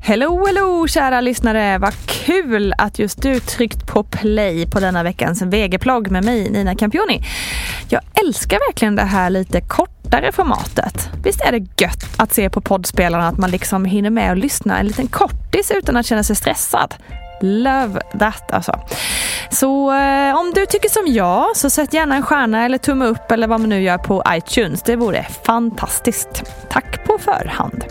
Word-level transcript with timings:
Hello, 0.00 0.46
hello 0.46 0.88
kära 0.88 1.20
lyssnare! 1.20 1.78
Vad 1.78 1.94
kul 2.06 2.74
att 2.78 2.98
just 2.98 3.22
du 3.22 3.40
tryckt 3.40 3.86
på 3.86 4.04
play 4.04 4.70
på 4.70 4.80
denna 4.80 5.02
veckans 5.02 5.42
VG-plogg 5.42 6.10
med 6.10 6.24
mig, 6.24 6.50
Nina 6.50 6.74
Campioni. 6.74 7.22
Jag 7.88 8.00
älskar 8.24 8.58
verkligen 8.68 8.96
det 8.96 9.02
här 9.02 9.30
lite 9.30 9.60
kortare 9.60 10.32
formatet. 10.32 11.08
Visst 11.24 11.40
är 11.40 11.52
det 11.52 11.82
gött 11.82 12.04
att 12.16 12.34
se 12.34 12.50
på 12.50 12.60
poddspelarna 12.60 13.28
att 13.28 13.38
man 13.38 13.50
liksom 13.50 13.84
hinner 13.84 14.10
med 14.10 14.32
att 14.32 14.38
lyssna 14.38 14.78
en 14.78 14.86
liten 14.86 15.06
kortis 15.06 15.70
utan 15.70 15.96
att 15.96 16.06
känna 16.06 16.22
sig 16.22 16.36
stressad? 16.36 16.94
Love 17.40 18.00
that 18.18 18.52
alltså. 18.52 18.80
Så 19.50 19.92
eh, 19.94 20.40
om 20.40 20.52
du 20.54 20.66
tycker 20.66 20.88
som 20.88 21.06
jag 21.06 21.56
så 21.56 21.70
sätt 21.70 21.92
gärna 21.92 22.16
en 22.16 22.22
stjärna 22.22 22.64
eller 22.64 22.78
tumme 22.78 23.04
upp 23.04 23.30
eller 23.30 23.46
vad 23.46 23.60
man 23.60 23.68
nu 23.68 23.82
gör 23.82 23.98
på 23.98 24.22
iTunes. 24.28 24.82
Det 24.82 24.96
vore 24.96 25.26
fantastiskt. 25.44 26.42
Tack 26.68 27.04
på 27.04 27.18
förhand. 27.18 27.84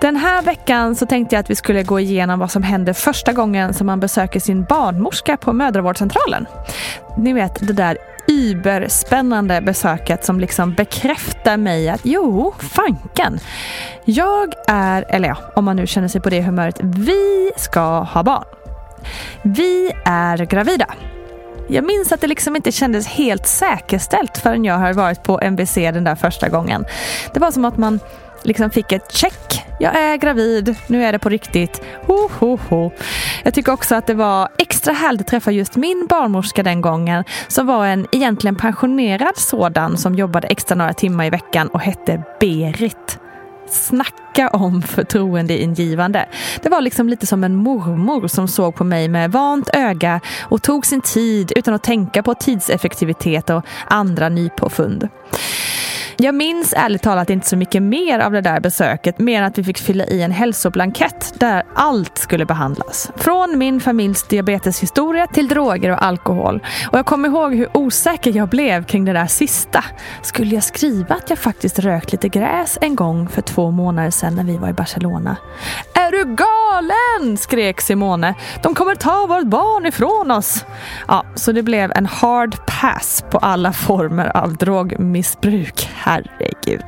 Den 0.00 0.16
här 0.16 0.42
veckan 0.42 0.96
så 0.96 1.06
tänkte 1.06 1.36
jag 1.36 1.40
att 1.40 1.50
vi 1.50 1.54
skulle 1.54 1.82
gå 1.82 2.00
igenom 2.00 2.38
vad 2.38 2.50
som 2.50 2.62
händer 2.62 2.92
första 2.92 3.32
gången 3.32 3.74
som 3.74 3.86
man 3.86 4.00
besöker 4.00 4.40
sin 4.40 4.64
barnmorska 4.64 5.36
på 5.36 5.52
mödravårdscentralen. 5.52 6.46
Ni 7.16 7.32
vet 7.32 7.66
det 7.66 7.72
där 7.72 7.98
überspännande 8.28 9.60
besöket 9.60 10.24
som 10.24 10.40
liksom 10.40 10.74
bekräftar 10.74 11.56
mig 11.56 11.88
att 11.88 12.00
jo, 12.04 12.54
fanken. 12.58 13.38
Jag 14.04 14.54
är, 14.68 15.04
eller 15.08 15.28
ja, 15.28 15.36
om 15.56 15.64
man 15.64 15.76
nu 15.76 15.86
känner 15.86 16.08
sig 16.08 16.20
på 16.20 16.30
det 16.30 16.42
humöret, 16.42 16.80
vi 16.82 17.50
ska 17.56 18.00
ha 18.00 18.22
barn. 18.22 18.44
Vi 19.42 19.92
är 20.04 20.36
gravida. 20.36 20.86
Jag 21.68 21.84
minns 21.84 22.12
att 22.12 22.20
det 22.20 22.26
liksom 22.26 22.56
inte 22.56 22.72
kändes 22.72 23.06
helt 23.06 23.46
säkerställt 23.46 24.38
förrän 24.38 24.64
jag 24.64 24.74
har 24.74 24.92
varit 24.92 25.22
på 25.22 25.40
MVC 25.40 25.74
den 25.74 26.04
där 26.04 26.14
första 26.14 26.48
gången. 26.48 26.84
Det 27.34 27.40
var 27.40 27.50
som 27.50 27.64
att 27.64 27.76
man 27.76 28.00
liksom 28.42 28.70
fick 28.70 28.92
ett 28.92 29.12
check. 29.12 29.62
Jag 29.78 29.96
är 29.96 30.16
gravid, 30.16 30.76
nu 30.86 31.04
är 31.04 31.12
det 31.12 31.18
på 31.18 31.28
riktigt. 31.28 31.82
Ho, 32.06 32.28
ho, 32.38 32.58
ho. 32.68 32.90
Jag 33.44 33.54
tycker 33.54 33.72
också 33.72 33.94
att 33.94 34.06
det 34.06 34.14
var 34.14 34.48
extra 34.58 34.92
härligt 34.92 35.20
att 35.20 35.26
träffa 35.26 35.50
just 35.50 35.76
min 35.76 36.06
barnmorska 36.08 36.62
den 36.62 36.80
gången 36.80 37.24
som 37.48 37.66
var 37.66 37.86
en 37.86 38.06
egentligen 38.12 38.56
pensionerad 38.56 39.36
sådan 39.36 39.96
som 39.96 40.14
jobbade 40.14 40.48
extra 40.48 40.74
några 40.74 40.92
timmar 40.92 41.24
i 41.24 41.30
veckan 41.30 41.68
och 41.68 41.80
hette 41.80 42.22
Berit. 42.40 43.18
Snacka 43.68 44.48
om 44.48 44.82
förtroendeingivande. 44.82 46.28
Det 46.62 46.68
var 46.68 46.80
liksom 46.80 47.08
lite 47.08 47.26
som 47.26 47.44
en 47.44 47.56
mormor 47.56 48.28
som 48.28 48.48
såg 48.48 48.74
på 48.74 48.84
mig 48.84 49.08
med 49.08 49.32
vant 49.32 49.70
öga 49.72 50.20
och 50.40 50.62
tog 50.62 50.86
sin 50.86 51.00
tid 51.00 51.52
utan 51.56 51.74
att 51.74 51.82
tänka 51.82 52.22
på 52.22 52.34
tidseffektivitet 52.34 53.50
och 53.50 53.64
andra 53.86 54.28
nypåfund. 54.28 55.08
Jag 56.22 56.34
minns 56.34 56.74
ärligt 56.76 57.02
talat 57.02 57.30
inte 57.30 57.48
så 57.48 57.56
mycket 57.56 57.82
mer 57.82 58.18
av 58.18 58.32
det 58.32 58.40
där 58.40 58.60
besöket, 58.60 59.18
mer 59.18 59.38
än 59.38 59.44
att 59.44 59.58
vi 59.58 59.64
fick 59.64 59.78
fylla 59.78 60.04
i 60.04 60.22
en 60.22 60.30
hälsoblankett 60.30 61.34
där 61.40 61.62
allt 61.74 62.18
skulle 62.18 62.46
behandlas. 62.46 63.10
Från 63.16 63.58
min 63.58 63.80
familjs 63.80 64.22
diabeteshistoria 64.22 65.26
till 65.26 65.48
droger 65.48 65.90
och 65.90 66.04
alkohol. 66.04 66.60
Och 66.92 66.98
jag 66.98 67.06
kommer 67.06 67.28
ihåg 67.28 67.54
hur 67.54 67.76
osäker 67.76 68.36
jag 68.36 68.48
blev 68.48 68.84
kring 68.84 69.04
det 69.04 69.12
där 69.12 69.26
sista. 69.26 69.84
Skulle 70.22 70.54
jag 70.54 70.64
skriva 70.64 71.14
att 71.14 71.30
jag 71.30 71.38
faktiskt 71.38 71.78
rökt 71.78 72.12
lite 72.12 72.28
gräs 72.28 72.78
en 72.80 72.96
gång 72.96 73.28
för 73.28 73.42
två 73.42 73.70
månader 73.70 74.10
sedan 74.10 74.34
när 74.34 74.44
vi 74.44 74.56
var 74.56 74.68
i 74.68 74.72
Barcelona? 74.72 75.36
Är 75.94 76.12
du 76.12 76.24
galen? 76.24 77.36
skrek 77.36 77.80
Simone. 77.80 78.34
De 78.62 78.74
kommer 78.74 78.94
ta 78.94 79.26
vårt 79.26 79.46
barn 79.46 79.86
ifrån 79.86 80.30
oss. 80.30 80.64
Ja, 81.08 81.24
så 81.34 81.52
det 81.52 81.62
blev 81.62 81.92
en 81.94 82.06
hard 82.06 82.56
pass 82.66 83.24
på 83.30 83.38
alla 83.38 83.72
former 83.72 84.36
av 84.36 84.56
drogmissbruk 84.56 85.90
herregud. 86.10 86.84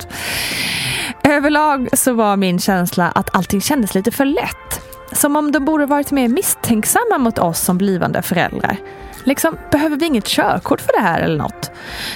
Överlag 1.24 1.88
så 1.98 2.12
var 2.12 2.36
min 2.36 2.58
känsla 2.58 3.10
att 3.10 3.36
allting 3.36 3.60
kändes 3.60 3.94
lite 3.94 4.10
för 4.10 4.24
lätt. 4.24 4.80
Som 5.12 5.36
om 5.36 5.52
de 5.52 5.64
borde 5.64 5.86
varit 5.86 6.10
mer 6.10 6.28
misstänksamma 6.28 7.18
mot 7.18 7.38
oss 7.38 7.60
som 7.60 7.78
blivande 7.78 8.22
föräldrar. 8.22 8.76
Liksom, 9.24 9.56
behöver 9.70 9.96
vi 9.96 10.06
inget 10.06 10.26
körkort 10.26 10.80
för 10.80 10.92
det 10.92 11.02
här 11.02 11.20
eller 11.20 11.36
något? 11.36 11.70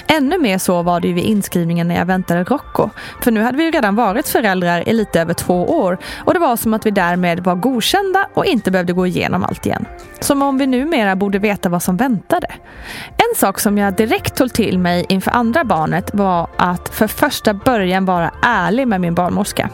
Ännu 0.07 0.37
mer 0.37 0.57
så 0.57 0.81
var 0.81 0.99
det 0.99 1.07
ju 1.07 1.13
vid 1.13 1.23
inskrivningen 1.23 1.87
när 1.87 1.95
jag 1.95 2.05
väntade 2.05 2.43
Rocco. 2.43 2.89
För 3.21 3.31
nu 3.31 3.41
hade 3.41 3.57
vi 3.57 3.63
ju 3.63 3.71
redan 3.71 3.95
varit 3.95 4.27
föräldrar 4.27 4.89
i 4.89 4.93
lite 4.93 5.21
över 5.21 5.33
två 5.33 5.65
år 5.65 5.97
och 6.25 6.33
det 6.33 6.39
var 6.39 6.55
som 6.55 6.73
att 6.73 6.85
vi 6.85 6.91
därmed 6.91 7.39
var 7.39 7.55
godkända 7.55 8.27
och 8.33 8.45
inte 8.45 8.71
behövde 8.71 8.93
gå 8.93 9.07
igenom 9.07 9.43
allt 9.43 9.65
igen. 9.65 9.85
Som 10.19 10.41
om 10.41 10.57
vi 10.57 10.67
numera 10.67 11.15
borde 11.15 11.39
veta 11.39 11.69
vad 11.69 11.83
som 11.83 11.97
väntade. 11.97 12.47
En 13.17 13.35
sak 13.35 13.59
som 13.59 13.77
jag 13.77 13.93
direkt 13.93 14.35
tog 14.35 14.53
till 14.53 14.79
mig 14.79 15.05
inför 15.09 15.31
andra 15.31 15.63
barnet 15.63 16.09
var 16.13 16.47
att 16.57 16.89
för 16.89 17.07
första 17.07 17.53
början 17.53 18.05
vara 18.05 18.31
ärlig 18.41 18.87
med 18.87 19.01
min 19.01 19.15
barnmorska. 19.15 19.69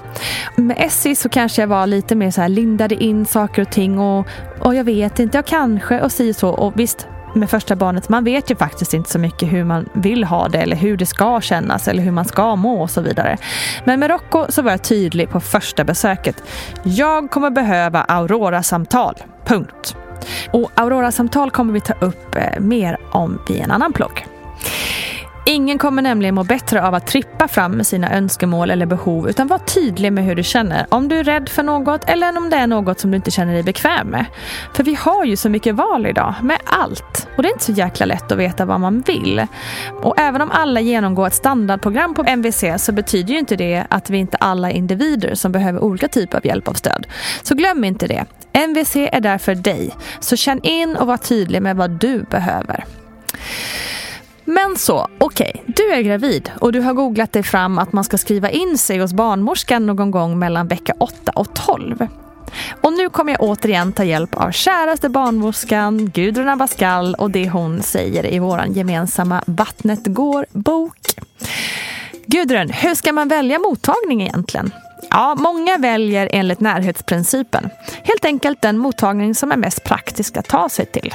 Med 0.55 0.77
Essie 0.79 1.15
så 1.15 1.29
kanske 1.29 1.61
jag 1.61 1.67
var 1.67 1.87
lite 1.87 2.15
mer 2.15 2.31
så 2.31 2.41
här 2.41 2.49
lindade 2.49 3.03
in 3.03 3.25
saker 3.25 3.61
och 3.61 3.71
ting 3.71 3.99
och, 3.99 4.27
och 4.63 4.75
jag 4.75 4.83
vet 4.83 5.19
inte, 5.19 5.37
jag 5.37 5.45
kanske 5.45 6.01
och 6.01 6.11
si 6.11 6.33
så 6.33 6.49
och 6.49 6.79
visst 6.79 7.07
med 7.35 7.49
första 7.49 7.75
barnet, 7.75 8.09
man 8.09 8.23
vet 8.23 8.51
ju 8.51 8.55
faktiskt 8.55 8.93
inte 8.93 9.09
så 9.09 9.19
mycket 9.19 9.53
hur 9.53 9.63
man 9.63 9.89
vill 9.93 10.23
ha 10.23 10.47
det 10.47 10.57
eller 10.57 10.75
hur 10.75 10.97
det 10.97 11.05
ska 11.05 11.41
kännas 11.41 11.87
eller 11.87 12.03
hur 12.03 12.11
man 12.11 12.25
ska 12.25 12.55
må 12.55 12.81
och 12.81 12.89
så 12.89 13.01
vidare. 13.01 13.37
Men 13.85 13.99
med 13.99 14.09
Rocco 14.09 14.45
så 14.49 14.61
var 14.61 14.71
jag 14.71 14.83
tydlig 14.83 15.29
på 15.29 15.39
första 15.39 15.83
besöket. 15.83 16.43
Jag 16.83 17.31
kommer 17.31 17.49
behöva 17.49 18.01
Aurora-samtal. 18.01 19.15
Punkt. 19.45 19.95
Och 20.51 20.71
Aurora-samtal 20.75 21.51
kommer 21.51 21.73
vi 21.73 21.81
ta 21.81 21.93
upp 21.93 22.35
eh, 22.35 22.59
mer 22.59 22.97
om 23.11 23.41
i 23.49 23.59
en 23.59 23.71
annan 23.71 23.93
plogg. 23.93 24.25
Ingen 25.45 25.77
kommer 25.77 26.01
nämligen 26.01 26.35
må 26.35 26.43
bättre 26.43 26.87
av 26.87 26.93
att 26.93 27.07
trippa 27.07 27.47
fram 27.47 27.71
med 27.71 27.87
sina 27.87 28.13
önskemål 28.13 28.71
eller 28.71 28.85
behov 28.85 29.29
utan 29.29 29.47
var 29.47 29.57
tydlig 29.57 30.13
med 30.13 30.25
hur 30.25 30.35
du 30.35 30.43
känner. 30.43 30.85
Om 30.89 31.07
du 31.07 31.19
är 31.19 31.23
rädd 31.23 31.49
för 31.49 31.63
något 31.63 32.09
eller 32.09 32.37
om 32.37 32.49
det 32.49 32.55
är 32.55 32.67
något 32.67 32.99
som 32.99 33.11
du 33.11 33.17
inte 33.17 33.31
känner 33.31 33.53
dig 33.53 33.63
bekväm 33.63 34.07
med. 34.07 34.25
För 34.73 34.83
vi 34.83 34.95
har 34.95 35.25
ju 35.25 35.35
så 35.35 35.49
mycket 35.49 35.75
val 35.75 36.05
idag 36.05 36.33
med 36.41 36.57
allt. 36.65 37.27
Och 37.37 37.43
det 37.43 37.49
är 37.49 37.53
inte 37.53 37.65
så 37.65 37.71
jäkla 37.71 38.05
lätt 38.05 38.31
att 38.31 38.37
veta 38.37 38.65
vad 38.65 38.79
man 38.79 39.01
vill. 39.01 39.47
Och 40.03 40.19
även 40.19 40.41
om 40.41 40.51
alla 40.51 40.79
genomgår 40.79 41.27
ett 41.27 41.33
standardprogram 41.33 42.13
på 42.13 42.23
MVC 42.23 42.63
så 42.77 42.91
betyder 42.91 43.33
ju 43.33 43.39
inte 43.39 43.55
det 43.55 43.85
att 43.89 44.09
vi 44.09 44.17
inte 44.17 44.37
alla 44.37 44.71
är 44.71 44.75
individer 44.75 45.35
som 45.35 45.51
behöver 45.51 45.83
olika 45.83 46.07
typer 46.07 46.37
av 46.37 46.45
hjälp 46.45 46.67
och 46.67 46.77
stöd. 46.77 47.07
Så 47.43 47.55
glöm 47.55 47.83
inte 47.83 48.07
det. 48.07 48.25
MVC 48.53 48.95
är 48.95 49.21
där 49.21 49.37
för 49.37 49.55
dig. 49.55 49.95
Så 50.19 50.35
känn 50.35 50.59
in 50.63 50.95
och 50.95 51.07
var 51.07 51.17
tydlig 51.17 51.61
med 51.61 51.75
vad 51.75 51.91
du 51.91 52.23
behöver. 52.29 52.85
Men 54.45 54.77
så, 54.77 55.07
okej, 55.17 55.51
okay, 55.55 55.73
du 55.75 55.93
är 55.93 56.01
gravid 56.01 56.51
och 56.59 56.71
du 56.71 56.79
har 56.79 56.93
googlat 56.93 57.33
dig 57.33 57.43
fram 57.43 57.79
att 57.79 57.93
man 57.93 58.03
ska 58.03 58.17
skriva 58.17 58.49
in 58.49 58.77
sig 58.77 58.99
hos 58.99 59.13
barnmorskan 59.13 59.85
någon 59.85 60.11
gång 60.11 60.39
mellan 60.39 60.67
vecka 60.67 60.93
8 60.99 61.31
och 61.35 61.53
12. 61.53 62.07
Och 62.81 62.93
nu 62.93 63.09
kommer 63.09 63.31
jag 63.31 63.41
återigen 63.41 63.93
ta 63.93 64.03
hjälp 64.03 64.35
av 64.35 64.51
käraste 64.51 65.09
barnmorskan 65.09 66.09
Gudrun 66.09 66.49
Abascal 66.49 67.15
och 67.15 67.31
det 67.31 67.49
hon 67.49 67.83
säger 67.83 68.33
i 68.33 68.39
vår 68.39 68.65
gemensamma 68.67 69.43
Vattnet 69.47 70.05
går-bok. 70.05 70.97
Gudrun, 72.25 72.69
hur 72.69 72.95
ska 72.95 73.13
man 73.13 73.27
välja 73.27 73.59
mottagning 73.59 74.21
egentligen? 74.21 74.71
Ja, 75.09 75.35
många 75.35 75.77
väljer 75.77 76.29
enligt 76.31 76.59
närhetsprincipen. 76.59 77.69
Helt 78.03 78.25
enkelt 78.25 78.61
den 78.61 78.77
mottagning 78.77 79.35
som 79.35 79.51
är 79.51 79.57
mest 79.57 79.83
praktisk 79.83 80.37
att 80.37 80.47
ta 80.47 80.69
sig 80.69 80.85
till. 80.85 81.13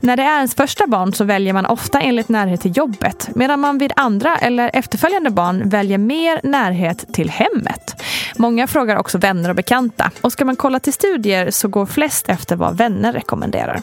När 0.00 0.16
det 0.16 0.22
är 0.22 0.36
ens 0.36 0.54
första 0.54 0.86
barn 0.86 1.12
så 1.12 1.24
väljer 1.24 1.52
man 1.52 1.66
ofta 1.66 2.00
enligt 2.00 2.28
närhet 2.28 2.60
till 2.60 2.76
jobbet 2.76 3.28
medan 3.34 3.60
man 3.60 3.78
vid 3.78 3.92
andra 3.96 4.36
eller 4.36 4.70
efterföljande 4.74 5.30
barn 5.30 5.68
väljer 5.68 5.98
mer 5.98 6.40
närhet 6.42 7.12
till 7.12 7.30
hemmet. 7.30 8.02
Många 8.36 8.66
frågar 8.66 8.96
också 8.96 9.18
vänner 9.18 9.50
och 9.50 9.56
bekanta 9.56 10.10
och 10.20 10.32
ska 10.32 10.44
man 10.44 10.56
kolla 10.56 10.80
till 10.80 10.92
studier 10.92 11.50
så 11.50 11.68
går 11.68 11.86
flest 11.86 12.28
efter 12.28 12.56
vad 12.56 12.76
vänner 12.76 13.12
rekommenderar. 13.12 13.82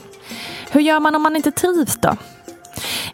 Hur 0.72 0.82
gör 0.82 1.00
man 1.00 1.16
om 1.16 1.22
man 1.22 1.36
inte 1.36 1.52
trivs 1.52 1.98
då? 1.98 2.18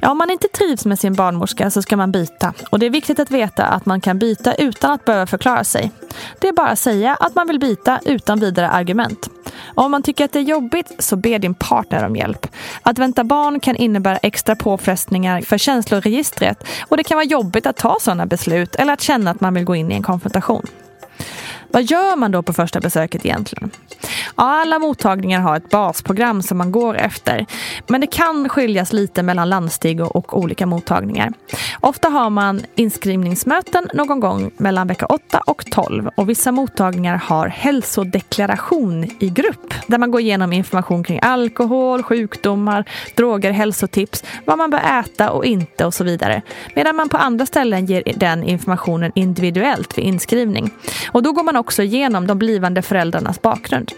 Ja, 0.02 0.12
om 0.12 0.18
man 0.18 0.30
inte 0.30 0.48
trivs 0.48 0.86
med 0.86 1.00
sin 1.00 1.14
barnmorska 1.14 1.72
så 1.72 1.82
ska 1.82 1.98
man 1.98 2.12
byta. 2.12 2.54
Och 2.70 2.80
det 2.80 2.86
är 2.86 2.90
viktigt 2.90 3.20
att 3.20 3.32
veta 3.32 3.66
att 3.66 3.86
man 3.86 4.02
kan 4.02 4.20
byta 4.20 4.54
utan 4.54 4.92
att 4.92 5.06
behöva 5.06 5.26
förklara 5.26 5.64
sig. 5.64 5.92
Det 6.40 6.48
är 6.48 6.54
bara 6.54 6.68
att 6.68 6.80
säga 6.80 7.16
att 7.16 7.36
man 7.36 7.48
vill 7.48 7.60
byta 7.60 8.00
utan 8.06 8.40
vidare 8.40 8.70
argument. 8.70 9.30
Och 9.64 9.84
om 9.84 9.92
man 9.92 10.04
tycker 10.04 10.26
att 10.26 10.34
det 10.34 10.40
är 10.40 10.44
jobbigt 10.44 10.92
så 11.00 11.16
be 11.16 11.38
din 11.38 11.54
partner 11.54 12.06
om 12.06 12.16
hjälp. 12.16 12.48
Att 12.82 13.00
vänta 13.00 13.24
barn 13.24 13.60
kan 13.60 13.76
innebära 13.76 14.18
extra 14.18 14.56
påfrestningar 14.56 15.42
för 15.42 15.58
känsloregistret 15.58 16.64
och 16.88 16.98
det 16.98 17.04
kan 17.04 17.16
vara 17.16 17.26
jobbigt 17.26 17.66
att 17.66 17.78
ta 17.78 17.98
sådana 18.02 18.26
beslut 18.26 18.76
eller 18.76 18.94
att 18.94 19.02
känna 19.02 19.32
att 19.32 19.42
man 19.42 19.54
vill 19.54 19.64
gå 19.64 19.76
in 19.76 19.92
i 19.92 19.96
en 19.96 20.04
konfrontation. 20.04 20.66
Vad 21.72 21.84
gör 21.84 22.16
man 22.16 22.32
då 22.32 22.42
på 22.42 22.54
första 22.54 22.80
besöket 22.80 23.26
egentligen? 23.26 23.72
Ja, 24.38 24.62
alla 24.62 24.80
mottagningar 24.80 25.40
har 25.40 25.58
ett 25.58 25.70
basprogram 25.70 26.42
som 26.42 26.58
man 26.58 26.72
går 26.72 26.98
efter. 26.98 27.46
Men 27.88 28.02
det 28.02 28.08
kan 28.08 28.50
skiljas 28.50 28.94
lite 28.94 29.24
mellan 29.24 29.50
landsting 29.50 30.02
och, 30.02 30.16
och 30.16 30.38
olika 30.40 30.66
mottagningar. 30.66 31.34
Ofta 31.80 32.10
har 32.10 32.30
man 32.30 32.62
inskrivningsmöten 32.76 33.90
någon 33.94 34.20
gång 34.20 34.52
mellan 34.58 34.88
vecka 34.88 35.06
8 35.06 35.42
och 35.46 35.66
12 35.72 36.10
och 36.16 36.30
vissa 36.30 36.52
mottagningar 36.52 37.16
har 37.16 37.48
hälsodeklaration 37.48 39.04
i 39.20 39.30
grupp 39.30 39.74
där 39.88 39.98
man 39.98 40.12
går 40.12 40.22
igenom 40.22 40.54
information 40.54 41.04
kring 41.04 41.20
alkohol, 41.22 42.04
sjukdomar, 42.04 42.86
droger, 43.16 43.52
hälsotips, 43.52 44.24
vad 44.46 44.58
man 44.58 44.70
bör 44.70 45.00
äta 45.00 45.32
och 45.32 45.46
inte 45.46 45.86
och 45.86 45.94
så 45.94 46.04
vidare. 46.04 46.42
Medan 46.76 46.96
man 46.96 47.10
på 47.10 47.18
andra 47.18 47.46
ställen 47.46 47.86
ger 47.86 48.04
den 48.16 48.44
informationen 48.44 49.12
individuellt 49.16 49.98
vid 49.98 50.06
inskrivning. 50.06 50.72
Och 51.12 51.24
då 51.24 51.32
går 51.32 51.44
man 51.44 51.58
också 51.62 51.84
igenom 51.84 52.28
de 52.28 52.38
blivande 52.40 52.82
föräldrarnas 52.82 53.42
bakgrund. 53.42 53.92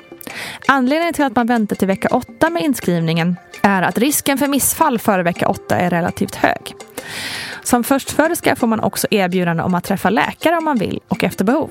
Anledningen 0.67 1.13
till 1.13 1.25
att 1.25 1.35
man 1.35 1.47
väntar 1.47 1.75
till 1.75 1.87
vecka 1.87 2.07
8 2.11 2.49
med 2.49 2.63
inskrivningen 2.63 3.35
är 3.61 3.81
att 3.81 3.97
risken 3.97 4.37
för 4.37 4.47
missfall 4.47 4.99
före 4.99 5.23
vecka 5.23 5.47
8 5.47 5.77
är 5.77 5.89
relativt 5.89 6.35
hög. 6.35 6.75
Som 7.63 7.83
förstföderska 7.83 8.55
får 8.55 8.67
man 8.67 8.79
också 8.79 9.07
erbjudande 9.11 9.63
om 9.63 9.75
att 9.75 9.83
träffa 9.83 10.09
läkare 10.09 10.57
om 10.57 10.65
man 10.65 10.77
vill 10.77 10.99
och 11.07 11.23
efter 11.23 11.45
behov. 11.45 11.69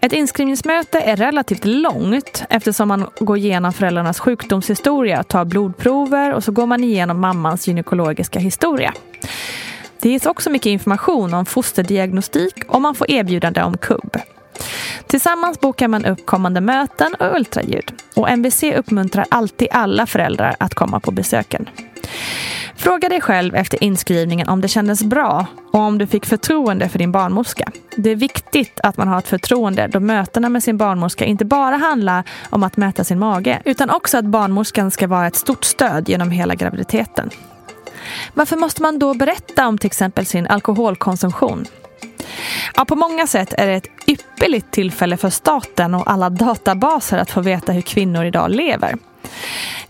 Ett 0.00 0.12
inskrivningsmöte 0.12 1.00
är 1.00 1.16
relativt 1.16 1.64
långt 1.64 2.44
eftersom 2.50 2.88
man 2.88 3.06
går 3.20 3.36
igenom 3.36 3.72
föräldrarnas 3.72 4.20
sjukdomshistoria, 4.20 5.22
tar 5.22 5.44
blodprover 5.44 6.34
och 6.34 6.44
så 6.44 6.52
går 6.52 6.66
man 6.66 6.84
igenom 6.84 7.20
mammans 7.20 7.68
gynekologiska 7.68 8.38
historia. 8.38 8.92
Det 10.00 10.08
ges 10.10 10.26
också 10.26 10.50
mycket 10.50 10.70
information 10.70 11.34
om 11.34 11.46
fosterdiagnostik 11.46 12.64
och 12.68 12.80
man 12.80 12.94
får 12.94 13.10
erbjudande 13.10 13.62
om 13.62 13.78
KUB. 13.78 14.16
Tillsammans 15.06 15.60
bokar 15.60 15.88
man 15.88 16.04
upp 16.04 16.26
kommande 16.26 16.60
möten 16.60 17.14
och 17.14 17.36
ultraljud. 17.36 17.92
Och 18.16 18.30
MVC 18.30 18.62
uppmuntrar 18.62 19.26
alltid 19.30 19.68
alla 19.70 20.06
föräldrar 20.06 20.56
att 20.58 20.74
komma 20.74 21.00
på 21.00 21.10
besöken. 21.10 21.68
Fråga 22.76 23.08
dig 23.08 23.20
själv 23.20 23.54
efter 23.54 23.84
inskrivningen 23.84 24.48
om 24.48 24.60
det 24.60 24.68
kändes 24.68 25.04
bra 25.04 25.46
och 25.72 25.80
om 25.80 25.98
du 25.98 26.06
fick 26.06 26.26
förtroende 26.26 26.88
för 26.88 26.98
din 26.98 27.12
barnmorska. 27.12 27.72
Det 27.96 28.10
är 28.10 28.16
viktigt 28.16 28.80
att 28.82 28.96
man 28.96 29.08
har 29.08 29.18
ett 29.18 29.28
förtroende 29.28 29.86
då 29.86 30.00
mötena 30.00 30.48
med 30.48 30.62
sin 30.62 30.76
barnmorska 30.76 31.24
inte 31.24 31.44
bara 31.44 31.76
handlar 31.76 32.24
om 32.50 32.62
att 32.62 32.76
mäta 32.76 33.04
sin 33.04 33.18
mage 33.18 33.62
utan 33.64 33.90
också 33.90 34.18
att 34.18 34.24
barnmorskan 34.24 34.90
ska 34.90 35.06
vara 35.06 35.26
ett 35.26 35.36
stort 35.36 35.64
stöd 35.64 36.08
genom 36.08 36.30
hela 36.30 36.54
graviditeten. 36.54 37.30
Varför 38.34 38.56
måste 38.56 38.82
man 38.82 38.98
då 38.98 39.14
berätta 39.14 39.68
om 39.68 39.78
till 39.78 39.86
exempel 39.86 40.26
sin 40.26 40.46
alkoholkonsumtion? 40.46 41.64
Ja, 42.76 42.84
på 42.84 42.96
många 42.96 43.26
sätt 43.26 43.54
är 43.58 43.66
det 43.66 43.74
ett 43.74 43.88
ypperligt 44.06 44.70
tillfälle 44.70 45.16
för 45.16 45.30
staten 45.30 45.94
och 45.94 46.10
alla 46.10 46.30
databaser 46.30 47.18
att 47.18 47.30
få 47.30 47.40
veta 47.40 47.72
hur 47.72 47.80
kvinnor 47.80 48.24
idag 48.24 48.50
lever. 48.50 48.96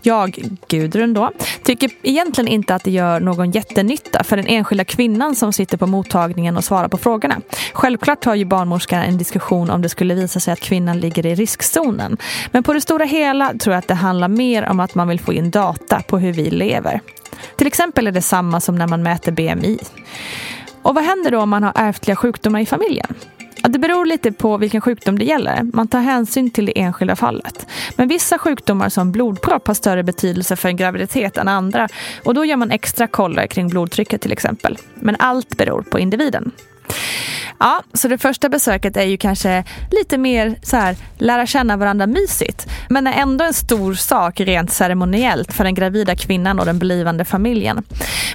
Jag, 0.01 0.39
Gudrun 0.67 1.13
då, 1.13 1.31
tycker 1.63 1.89
egentligen 2.01 2.47
inte 2.47 2.75
att 2.75 2.83
det 2.83 2.91
gör 2.91 3.19
någon 3.19 3.51
jättenytta 3.51 4.23
för 4.23 4.37
den 4.37 4.47
enskilda 4.47 4.83
kvinnan 4.83 5.35
som 5.35 5.53
sitter 5.53 5.77
på 5.77 5.87
mottagningen 5.87 6.57
och 6.57 6.63
svarar 6.63 6.87
på 6.87 6.97
frågorna. 6.97 7.41
Självklart 7.73 8.21
tar 8.21 8.35
ju 8.35 8.45
barnmorskan 8.45 9.01
en 9.01 9.17
diskussion 9.17 9.69
om 9.69 9.81
det 9.81 9.89
skulle 9.89 10.13
visa 10.13 10.39
sig 10.39 10.53
att 10.53 10.59
kvinnan 10.59 10.99
ligger 10.99 11.25
i 11.25 11.35
riskzonen. 11.35 12.17
Men 12.51 12.63
på 12.63 12.73
det 12.73 12.81
stora 12.81 13.05
hela 13.05 13.53
tror 13.53 13.73
jag 13.73 13.79
att 13.79 13.87
det 13.87 13.93
handlar 13.93 14.27
mer 14.27 14.69
om 14.69 14.79
att 14.79 14.95
man 14.95 15.07
vill 15.07 15.19
få 15.19 15.33
in 15.33 15.51
data 15.51 16.01
på 16.07 16.19
hur 16.19 16.33
vi 16.33 16.49
lever. 16.49 17.01
Till 17.55 17.67
exempel 17.67 18.07
är 18.07 18.11
det 18.11 18.21
samma 18.21 18.61
som 18.61 18.75
när 18.75 18.87
man 18.87 19.03
mäter 19.03 19.31
BMI. 19.31 19.79
Och 20.85 20.95
vad 20.95 21.03
händer 21.03 21.31
då 21.31 21.39
om 21.39 21.49
man 21.49 21.63
har 21.63 21.71
ärftliga 21.75 22.15
sjukdomar 22.15 22.59
i 22.59 22.65
familjen? 22.65 23.15
Ja, 23.63 23.69
det 23.69 23.79
beror 23.79 24.05
lite 24.05 24.31
på 24.31 24.57
vilken 24.57 24.81
sjukdom 24.81 25.19
det 25.19 25.25
gäller. 25.25 25.63
Man 25.73 25.87
tar 25.87 25.99
hänsyn 25.99 26.49
till 26.49 26.65
det 26.65 26.79
enskilda 26.79 27.15
fallet. 27.15 27.67
Men 27.95 28.07
vissa 28.07 28.37
sjukdomar 28.37 28.89
som 28.89 29.11
blodpropp 29.11 29.67
har 29.67 29.73
större 29.73 30.03
betydelse 30.03 30.55
för 30.55 30.69
en 30.69 30.77
graviditet 30.77 31.37
än 31.37 31.47
andra. 31.47 31.87
Och 32.23 32.33
då 32.33 32.45
gör 32.45 32.57
man 32.57 32.71
extra 32.71 33.07
koller 33.07 33.47
kring 33.47 33.67
blodtrycket 33.67 34.21
till 34.21 34.31
exempel. 34.31 34.77
Men 34.95 35.15
allt 35.19 35.57
beror 35.57 35.81
på 35.81 35.99
individen. 35.99 36.51
Ja, 37.59 37.81
så 37.93 38.07
det 38.07 38.17
första 38.17 38.49
besöket 38.49 38.97
är 38.97 39.03
ju 39.03 39.17
kanske 39.17 39.63
lite 39.91 40.17
mer 40.17 40.55
så 40.61 40.77
här, 40.77 40.95
lära 41.17 41.45
känna 41.45 41.77
varandra 41.77 42.07
mysigt. 42.07 42.67
Men 42.89 43.07
är 43.07 43.13
ändå 43.13 43.45
en 43.45 43.53
stor 43.53 43.93
sak 43.93 44.39
rent 44.39 44.71
ceremoniellt 44.71 45.53
för 45.53 45.63
den 45.63 45.75
gravida 45.75 46.15
kvinnan 46.15 46.59
och 46.59 46.65
den 46.65 46.79
blivande 46.79 47.25
familjen. 47.25 47.83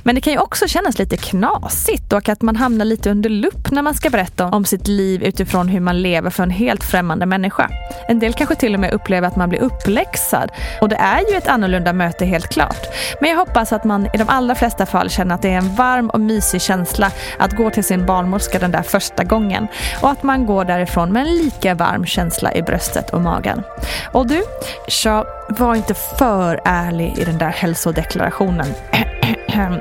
Men 0.02 0.14
det 0.14 0.20
kan 0.20 0.32
ju 0.32 0.38
också 0.38 0.68
kännas 0.68 0.98
lite 0.98 1.16
knasigt 1.16 2.12
och 2.12 2.28
att 2.28 2.42
man 2.42 2.56
hamnar 2.56 2.84
lite 2.84 3.10
under 3.10 3.30
lupp 3.30 3.70
när 3.70 3.82
man 3.82 3.94
ska 3.94 4.10
berätta 4.10 4.46
om 4.46 4.64
sitt 4.64 4.88
liv 4.88 5.22
utifrån 5.22 5.68
hur 5.68 5.80
man 5.80 6.02
lever 6.02 6.30
för 6.30 6.42
en 6.42 6.50
helt 6.50 6.84
främmande 6.84 7.26
människa. 7.26 7.70
En 8.08 8.18
del 8.18 8.32
kanske 8.32 8.54
till 8.54 8.74
och 8.74 8.80
med 8.80 8.92
upplever 8.92 9.28
att 9.28 9.36
man 9.36 9.48
blir 9.48 9.60
uppläxad. 9.60 10.50
Och 10.80 10.88
det 10.88 10.96
är 10.96 11.30
ju 11.30 11.36
ett 11.36 11.48
annorlunda 11.48 11.92
möte 11.92 12.24
helt 12.24 12.48
klart. 12.48 12.86
Men 13.20 13.30
jag 13.30 13.36
hoppas 13.36 13.72
att 13.72 13.84
man 13.84 14.06
i 14.06 14.18
de 14.18 14.28
allra 14.28 14.54
flesta 14.54 14.86
fall 14.86 15.10
känner 15.10 15.34
att 15.34 15.42
det 15.42 15.48
är 15.48 15.58
en 15.58 15.74
varm 15.74 16.10
och 16.10 16.20
mysig 16.20 16.62
känsla 16.62 17.10
att 17.38 17.56
gå 17.56 17.70
till 17.70 17.84
sin 17.84 18.06
barnmorska 18.06 18.58
den 18.58 18.70
där 18.70 18.82
första 18.82 19.09
första 19.10 19.24
gången 19.24 19.68
och 20.02 20.10
att 20.10 20.22
man 20.22 20.46
går 20.46 20.64
därifrån 20.64 21.12
med 21.12 21.22
en 21.26 21.34
lika 21.34 21.74
varm 21.74 22.06
känsla 22.06 22.54
i 22.54 22.62
bröstet 22.62 23.10
och 23.10 23.20
magen. 23.20 23.62
Och 24.12 24.26
du, 24.26 24.42
så 24.88 25.24
var 25.48 25.74
inte 25.74 25.94
för 25.94 26.60
ärlig 26.64 27.18
i 27.18 27.24
den 27.24 27.38
där 27.38 27.50
hälsodeklarationen. 27.50 28.66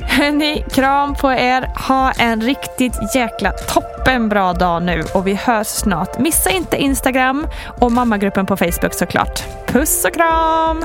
Hörni, 0.00 0.64
kram 0.70 1.14
på 1.14 1.32
er. 1.32 1.70
Ha 1.88 2.12
en 2.12 2.40
riktigt 2.40 3.14
jäkla 3.14 3.52
toppenbra 3.52 4.52
dag 4.52 4.82
nu 4.82 5.04
och 5.14 5.26
vi 5.26 5.34
hörs 5.34 5.66
snart. 5.66 6.18
Missa 6.18 6.50
inte 6.50 6.76
Instagram 6.76 7.46
och 7.80 7.92
mammagruppen 7.92 8.46
på 8.46 8.56
Facebook 8.56 8.94
såklart. 8.94 9.42
Puss 9.66 10.04
och 10.04 10.14
kram! 10.14 10.84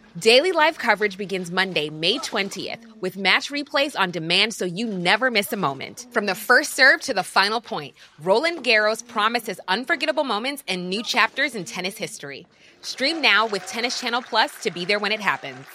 Daily 0.19 0.51
live 0.51 0.77
coverage 0.77 1.17
begins 1.17 1.51
Monday, 1.51 1.89
May 1.89 2.17
20th, 2.17 2.99
with 2.99 3.15
match 3.15 3.49
replays 3.49 3.97
on 3.97 4.11
demand 4.11 4.53
so 4.53 4.65
you 4.65 4.85
never 4.85 5.31
miss 5.31 5.53
a 5.53 5.57
moment. 5.57 6.07
From 6.11 6.25
the 6.25 6.35
first 6.35 6.73
serve 6.73 6.99
to 7.01 7.13
the 7.13 7.23
final 7.23 7.61
point, 7.61 7.95
Roland 8.21 8.61
Garros 8.61 9.07
promises 9.07 9.61
unforgettable 9.69 10.25
moments 10.25 10.65
and 10.67 10.89
new 10.89 11.01
chapters 11.01 11.55
in 11.55 11.63
tennis 11.63 11.97
history. 11.97 12.45
Stream 12.81 13.21
now 13.21 13.45
with 13.45 13.65
Tennis 13.67 14.01
Channel 14.01 14.21
Plus 14.21 14.51
to 14.63 14.69
be 14.69 14.83
there 14.83 14.99
when 14.99 15.13
it 15.13 15.21
happens. 15.21 15.65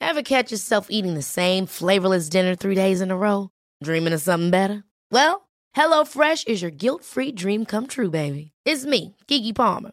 Ever 0.00 0.22
catch 0.22 0.50
yourself 0.50 0.88
eating 0.90 1.14
the 1.14 1.22
same 1.22 1.66
flavorless 1.66 2.28
dinner 2.28 2.56
three 2.56 2.74
days 2.74 3.00
in 3.00 3.12
a 3.12 3.16
row? 3.16 3.50
Dreaming 3.84 4.12
of 4.12 4.20
something 4.20 4.50
better? 4.50 4.82
Well, 5.12 5.48
HelloFresh 5.76 6.48
is 6.48 6.60
your 6.60 6.72
guilt 6.72 7.04
free 7.04 7.30
dream 7.30 7.64
come 7.64 7.86
true, 7.86 8.10
baby. 8.10 8.50
It's 8.64 8.84
me, 8.84 9.14
Kiki 9.28 9.52
Palmer. 9.52 9.92